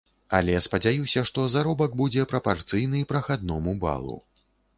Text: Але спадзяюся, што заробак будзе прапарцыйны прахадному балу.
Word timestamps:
Але 0.37 0.53
спадзяюся, 0.67 1.21
што 1.29 1.45
заробак 1.57 1.91
будзе 2.01 2.25
прапарцыйны 2.33 3.05
прахадному 3.13 3.79
балу. 3.87 4.19